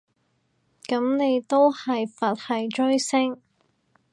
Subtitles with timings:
[0.87, 3.37] 噉你都係佛系追星